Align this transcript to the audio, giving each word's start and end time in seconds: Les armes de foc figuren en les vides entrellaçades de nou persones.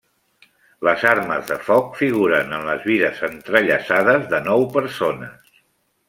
Les 0.87 1.01
armes 1.09 1.49
de 1.51 1.57
foc 1.67 1.91
figuren 1.99 2.55
en 2.59 2.65
les 2.69 2.87
vides 2.91 3.21
entrellaçades 3.27 4.25
de 4.35 4.39
nou 4.51 4.65
persones. 4.79 5.53